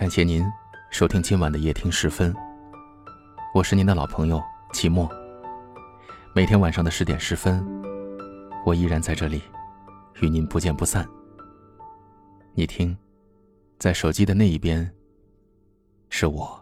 [0.00, 0.50] 感谢您
[0.88, 2.34] 收听今晚的夜听十分，
[3.52, 4.42] 我是您的老朋友
[4.72, 5.06] 齐墨。
[6.34, 7.62] 每天晚上的十点十分，
[8.64, 9.42] 我依然在这里，
[10.22, 11.06] 与您不见不散。
[12.54, 12.96] 你听，
[13.78, 14.90] 在手机的那一边，
[16.08, 16.59] 是我。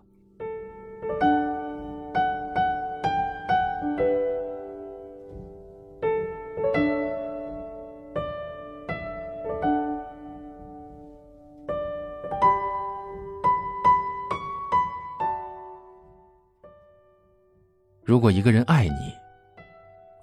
[18.29, 19.15] 果一个人爱你，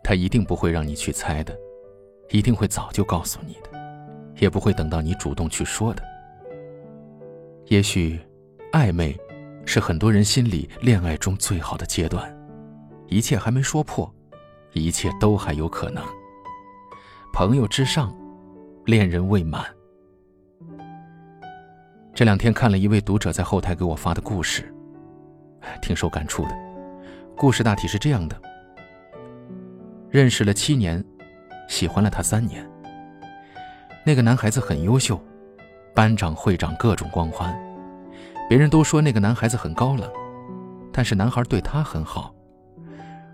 [0.04, 1.58] 他一定不会让你去猜的，
[2.30, 3.70] 一定会早就告诉你的，
[4.36, 6.04] 也不会等到你主动去说的。
[7.66, 8.20] 也许，
[8.72, 9.20] 暧昧
[9.66, 12.31] 是很多人心里恋爱中最好的阶段，
[13.08, 14.08] 一切还没说破，
[14.73, 16.03] 一切都还有可能。
[17.34, 18.16] 朋友之上，
[18.86, 19.66] 恋人未满。
[22.14, 24.72] 这两天看了一位读者在后台给我发的故事，
[25.81, 26.75] 挺受感触的。
[27.38, 28.41] 故事大体是这样的：
[30.09, 31.03] 认识了七年，
[31.67, 32.66] 喜欢了他三年。
[34.05, 35.22] 那个男孩子很优秀，
[35.94, 37.53] 班长、会长各种光环。
[38.47, 40.09] 别人都说那个男孩子很高冷，
[40.94, 42.33] 但是男孩对他很好。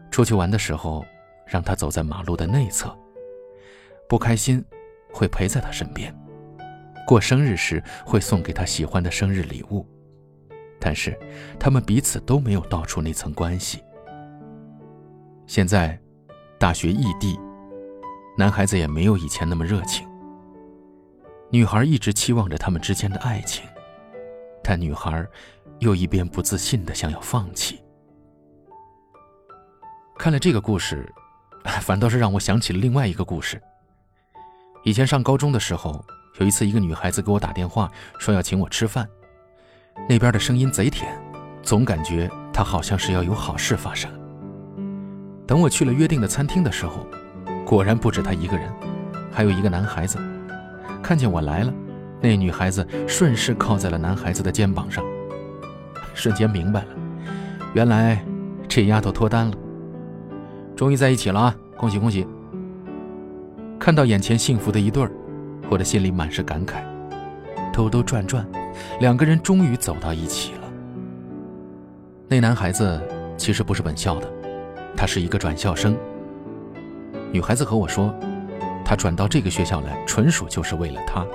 [0.09, 1.05] 出去玩的时候，
[1.45, 2.97] 让他走在马路的内侧。
[4.09, 4.65] 不开心，
[5.13, 6.13] 会陪在他身边。
[7.05, 9.85] 过生日时，会送给他喜欢的生日礼物。
[10.79, 11.15] 但是，
[11.59, 13.83] 他们彼此都没有道出那层关系。
[15.45, 15.99] 现在，
[16.57, 17.39] 大学异地，
[18.37, 20.07] 男孩子也没有以前那么热情。
[21.49, 23.65] 女孩一直期望着他们之间的爱情，
[24.63, 25.27] 但女孩
[25.79, 27.81] 又一边不自信的想要放弃。
[30.17, 31.11] 看了这个故事，
[31.81, 33.61] 反倒是让我想起了另外一个故事。
[34.83, 36.03] 以前上高中的时候，
[36.39, 39.05] 有一次一个女孩子给我打电话，说要请我吃饭，
[40.07, 41.19] 那边的声音贼甜，
[41.61, 44.09] 总感觉她好像是要有好事发生。
[45.51, 47.05] 等我去了约定的餐厅的时候，
[47.65, 48.71] 果然不止他一个人，
[49.29, 50.17] 还有一个男孩子。
[51.03, 51.73] 看见我来了，
[52.21, 55.03] 那女孩子顺势靠在了男孩子的肩膀上，
[56.13, 56.87] 瞬间明白了，
[57.73, 58.23] 原来
[58.65, 59.53] 这丫头脱单了，
[60.73, 61.55] 终于在一起了啊！
[61.75, 62.25] 恭喜恭喜！
[63.77, 65.11] 看到眼前幸福的一对儿，
[65.69, 66.75] 我的心里满是感慨。
[67.73, 68.47] 兜兜转转，
[69.01, 70.71] 两个人终于走到一起了。
[72.29, 73.01] 那男孩子
[73.35, 74.40] 其实不是本校的。
[75.01, 75.97] 他是一个转校生。
[77.31, 78.13] 女孩子和我说，
[78.85, 81.25] 他转到这个学校来，纯属就是为了她。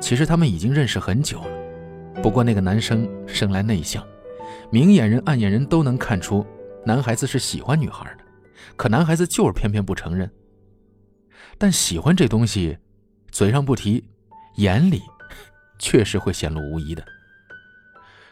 [0.00, 4.02] 其实他们已经认识很久了，不过那个男生生来内向，
[4.70, 6.42] 明眼人暗眼人都能看出
[6.86, 8.24] 男孩子是喜欢女孩的，
[8.76, 10.30] 可男孩子就是偏偏不承认。
[11.58, 12.78] 但喜欢这东西，
[13.30, 14.02] 嘴上不提，
[14.54, 15.02] 眼里
[15.78, 17.04] 确实会显露无遗的。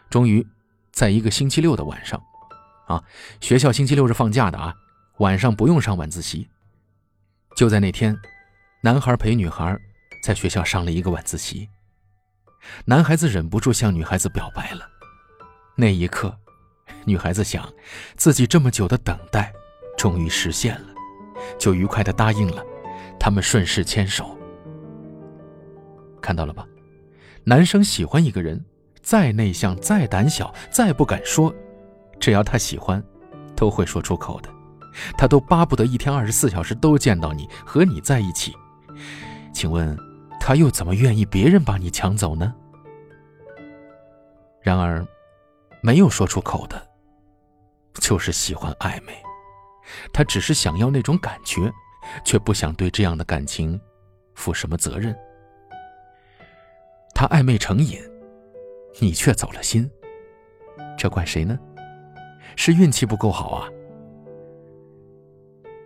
[0.08, 0.42] 终于，
[0.90, 2.18] 在一个星期六的晚上。
[2.86, 3.02] 啊，
[3.40, 4.74] 学校星期六是放假的啊，
[5.18, 6.48] 晚上不用上晚自习。
[7.56, 8.16] 就在那天，
[8.82, 9.78] 男孩陪女孩
[10.22, 11.68] 在学校上了一个晚自习。
[12.84, 14.88] 男孩子忍不住向女孩子表白了。
[15.76, 16.36] 那一刻，
[17.04, 17.70] 女孩子想，
[18.16, 19.52] 自己这么久的等待，
[19.96, 20.88] 终于实现了，
[21.58, 22.64] 就愉快的答应了。
[23.18, 24.36] 他们顺势牵手。
[26.20, 26.66] 看到了吧？
[27.44, 28.64] 男生喜欢一个人，
[29.02, 31.54] 再内向、再胆小、再不敢说。
[32.24, 33.04] 只要他喜欢，
[33.54, 34.48] 都会说出口的。
[35.14, 38.56] 他都巴不得一天二十四小时都见到你，和你在一起。
[39.52, 39.94] 请问，
[40.40, 42.54] 他又怎么愿意别人把你抢走呢？
[44.62, 45.06] 然而，
[45.82, 46.82] 没有说出口的，
[48.00, 49.12] 就是喜欢暧昧。
[50.10, 51.70] 他只是想要那种感觉，
[52.24, 53.78] 却不想对这样的感情
[54.34, 55.14] 负什么责任。
[57.14, 58.00] 他暧昧成瘾，
[58.98, 59.90] 你却走了心，
[60.96, 61.58] 这怪谁呢？
[62.56, 63.68] 是运气不够好啊！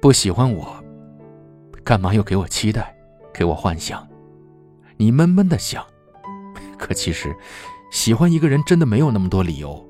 [0.00, 0.82] 不喜欢我，
[1.82, 2.94] 干嘛又给我期待，
[3.32, 4.06] 给我幻想？
[4.96, 5.84] 你闷闷的想，
[6.78, 7.34] 可其实，
[7.90, 9.84] 喜欢一个人真的没有那么多理由，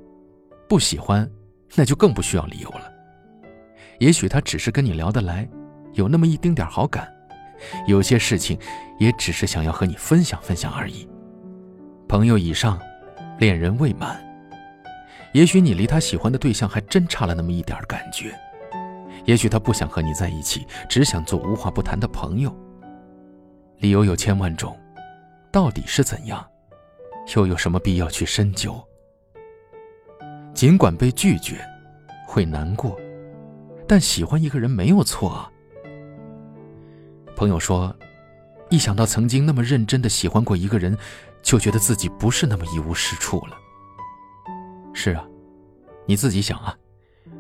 [0.68, 1.28] 不喜欢，
[1.74, 2.92] 那就更不需要理由了。
[3.98, 5.48] 也许他只是跟你聊得来，
[5.94, 7.12] 有那么一丁点好感，
[7.86, 8.58] 有些事情
[8.98, 11.08] 也只是想要和你分享分享而已。
[12.06, 12.78] 朋友以上，
[13.38, 14.27] 恋人未满。
[15.38, 18.36] 也许你离他喜欢的对象还真差了那么一点感觉，
[19.24, 22.52] 也许他不想和你在一起，只想做无话不谈的朋友。
[23.76, 24.76] 理由有千万种，
[25.52, 26.44] 到底是怎样，
[27.36, 28.84] 又有什么必要去深究？
[30.54, 31.64] 尽管被拒绝，
[32.26, 32.98] 会难过，
[33.86, 35.48] 但喜欢一个人没有错啊。
[37.36, 37.94] 朋友说，
[38.70, 40.98] 一想到曾经那么认真的喜欢过一个人，
[41.42, 43.56] 就觉得自己不是那么一无是处了。
[44.92, 45.24] 是啊，
[46.06, 46.74] 你自己想啊，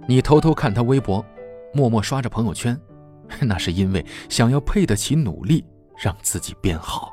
[0.06, 1.24] 你偷偷看他微博，
[1.72, 2.78] 默默刷着朋友圈，
[3.42, 5.64] 那是因为想要配得起努力，
[5.96, 7.12] 让自己变好。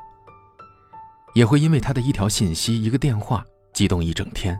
[1.34, 3.44] 也会因为他的一条信息、一个电话
[3.74, 4.58] 激动一整天，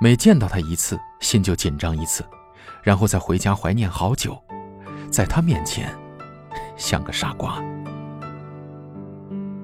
[0.00, 2.24] 每见到他一次，心就紧张一次，
[2.82, 4.36] 然后再回家怀念好久，
[5.10, 5.96] 在他面前
[6.76, 7.62] 像个傻瓜。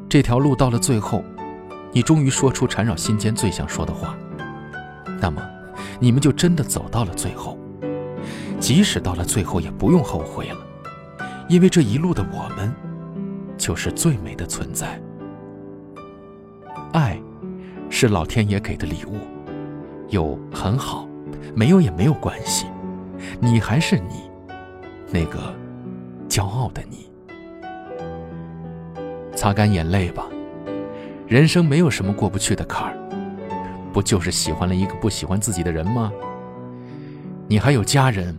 [0.08, 1.24] 这条路到了最后，
[1.90, 4.16] 你终于说出缠绕心间最想说的话，
[5.24, 5.42] 那么
[5.98, 7.58] 你们就真的走到了最后。
[8.60, 10.58] 即使到了最后，也不用后悔了，
[11.48, 12.70] 因为这一路的我们，
[13.56, 15.00] 就是最美的存在。
[16.92, 17.18] 爱，
[17.88, 19.16] 是老天爷给的礼物，
[20.10, 21.08] 有很好，
[21.54, 22.66] 没有也没有关系，
[23.40, 24.30] 你还是你，
[25.10, 25.54] 那个
[26.28, 27.10] 骄傲的你。
[29.34, 30.26] 擦干眼泪吧，
[31.26, 32.94] 人生没有什么过不去的坎儿，
[33.94, 36.12] 不就是喜欢了一个不喜欢自己的人吗？
[37.48, 38.36] 你还有家人、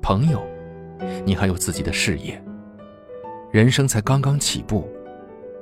[0.00, 0.42] 朋友，
[1.26, 2.42] 你还有自己的事业，
[3.52, 4.90] 人生才刚刚起步。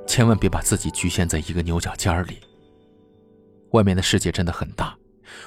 [0.07, 2.39] 千万别把自己局限在一个牛角尖里。
[3.73, 4.95] 外面的世界真的很大，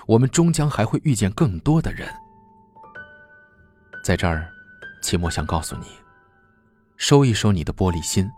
[0.08, 2.08] 我们终将还会遇见更多的人。
[4.04, 4.50] 在这儿，
[5.02, 5.86] 齐墨想告诉你：
[6.98, 8.30] 收一收你的玻璃心，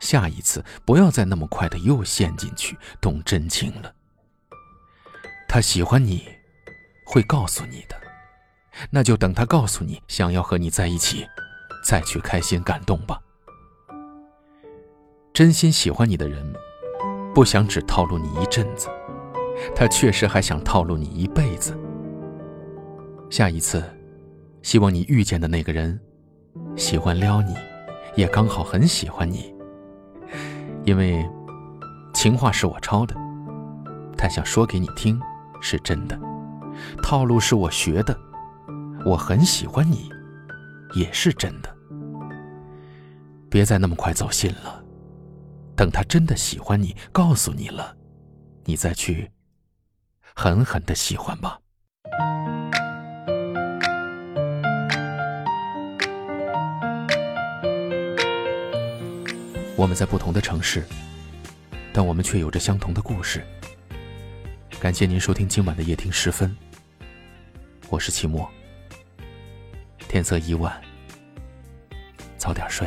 [0.00, 3.92] 下一次不要再那么快的又陷进去动真情了。
[5.48, 6.22] 他喜欢你，
[7.06, 7.96] 会告诉你的，
[8.90, 11.26] 那就等他告诉你想要和你在一起，
[11.82, 13.18] 再去开心感动吧。
[15.32, 16.52] 真心喜欢你的人，
[17.34, 18.88] 不想只套路你一阵子，
[19.74, 21.76] 他确实还想套路你一辈子。
[23.30, 23.82] 下一次，
[24.60, 25.98] 希望你遇见的那个人，
[26.76, 27.56] 喜欢撩你，
[28.16, 29.54] 也刚好很喜欢你。
[30.84, 31.26] 因为，
[32.12, 33.14] 情话是我抄的，
[34.16, 35.20] 他想说给你听，
[35.60, 36.16] 是真的；
[37.02, 38.18] 套路是我学的，
[39.04, 40.10] 我很喜欢你，
[40.94, 41.74] 也是真的。
[43.50, 44.84] 别再那么快走心了。
[45.74, 47.96] 等他真的喜欢你，告诉你了，
[48.64, 49.30] 你再去
[50.34, 51.60] 狠狠的喜欢吧。
[59.76, 60.84] 我们在不同的城市，
[61.92, 63.46] 但我们却有着相同的故事。
[64.80, 66.56] 感谢您收听今晚的夜听十分，
[67.88, 68.48] 我是齐墨。
[70.08, 70.72] 天色已晚，
[72.36, 72.86] 早点睡。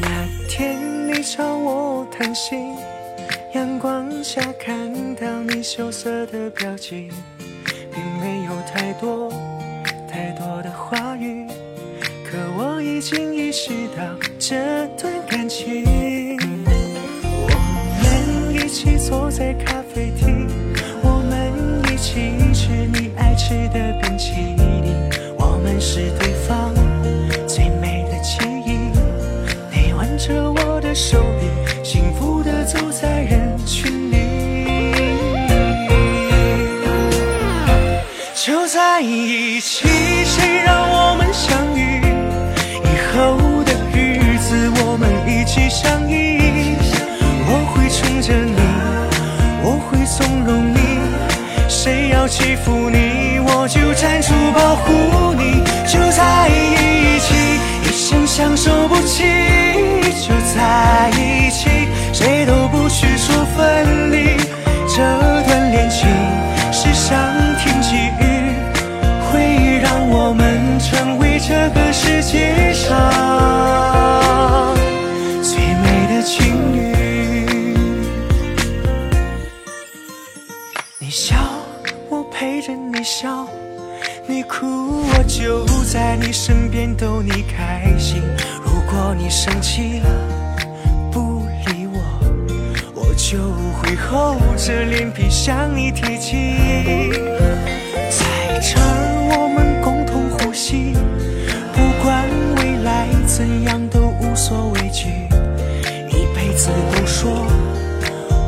[0.00, 0.84] 那天。
[1.06, 2.74] 你朝我谈心，
[3.54, 7.10] 阳光下看到你羞涩的表情，
[7.92, 9.30] 并没有太多
[10.10, 11.46] 太多的话语，
[12.26, 14.02] 可我已经意识到
[14.38, 15.84] 这段感情。
[18.84, 20.46] 起坐在咖啡厅，
[52.24, 55.62] 要欺负你，我就站出保护你。
[55.86, 57.34] 就在一起，
[57.82, 59.43] 一生相守不弃。
[93.84, 96.56] 会厚着脸皮向你提起。
[98.08, 100.94] 在这儿我们共同呼吸，
[101.74, 102.26] 不管
[102.56, 105.28] 未来怎样都无所畏惧，
[106.08, 107.46] 一辈子都说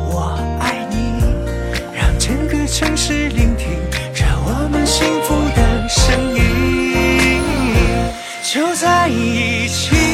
[0.09, 1.21] 我爱你，
[1.93, 3.67] 让整个城市聆听
[4.15, 7.41] 着我们幸福的声音，
[8.41, 10.06] 就在一起。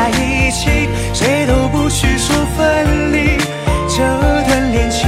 [0.00, 3.36] 在一起，谁都不许说分离。
[3.86, 3.98] 这
[4.46, 5.06] 段恋情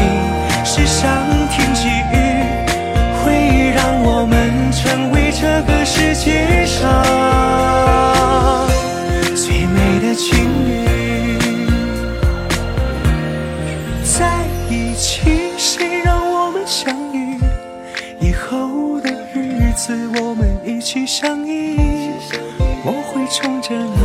[0.67, 1.09] 是上
[1.49, 2.21] 天给予，
[3.25, 7.03] 会让我们成为这个世界上
[9.35, 10.29] 最美的情
[10.69, 10.71] 侣。
[14.05, 17.39] 在一起，谁让我们相遇？
[18.21, 21.79] 以后的日子，我们一起相依。
[22.85, 23.97] 我会宠着你，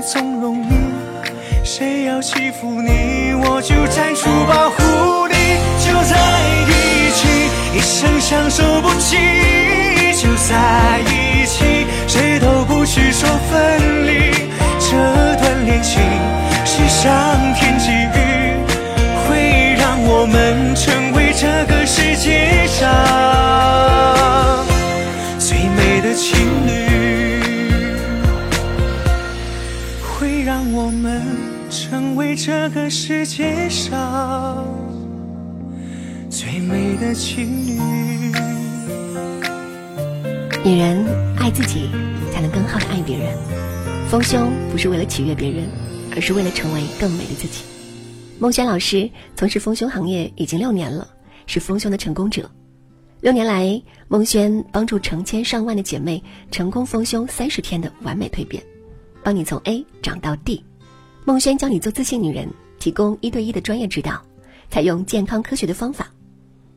[0.00, 0.68] 纵容你。
[1.64, 5.34] 谁要欺负你，我就站出保护你。
[5.84, 6.16] 就在
[6.66, 7.28] 一起，
[7.76, 9.16] 一生相守不弃。
[10.20, 14.32] 就在一起，谁都不许说分离。
[14.80, 14.96] 这
[15.36, 16.00] 段恋情
[16.64, 17.67] 是上天
[32.48, 34.66] 这个世界上
[36.30, 37.78] 最美的情侣。
[40.64, 41.04] 女人
[41.36, 41.90] 爱自己，
[42.32, 43.36] 才能更好的爱别人。
[44.08, 45.68] 丰胸不是为了取悦别人，
[46.14, 47.64] 而是为了成为更美的自己。
[48.38, 51.06] 孟轩老师从事丰胸行业已经六年了，
[51.44, 52.50] 是丰胸的成功者。
[53.20, 53.78] 六年来，
[54.08, 58.64] 孟轩帮助成千上万的姐妹成功丰胸三十天的完美蜕变，
[59.22, 60.64] 帮你从 A 长到 D。
[61.28, 64.18] 孟轩教你做自信女人，提供一对一的专业指导，
[64.70, 66.08] 采用健康科学的方法。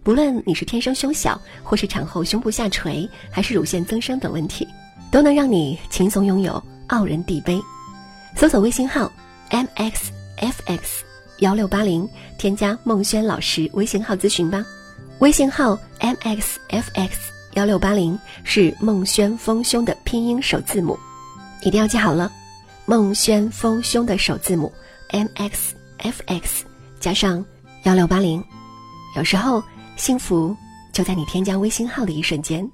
[0.03, 4.67] 不论你是天生胸小，或是产后胸部下垂，还是乳腺增生等问题，
[5.09, 7.61] 都能让你轻松拥有傲人地杯。
[8.35, 9.09] 搜索微信号
[9.51, 10.99] mxfx
[11.39, 12.05] 幺六八零，
[12.37, 14.65] 添加孟轩老师微信号咨询吧。
[15.19, 17.11] 微信号 mxfx
[17.53, 20.99] 幺六八零是孟轩丰胸的拼音首字母，
[21.63, 22.29] 一定要记好了。
[22.85, 24.71] 孟轩丰胸的首字母
[25.09, 26.61] mxfx
[26.99, 27.43] 加上
[27.83, 28.43] 幺六八零，
[29.15, 29.63] 有时候。
[29.97, 30.55] 幸福
[30.91, 32.67] 就在你添加微信号的一瞬间。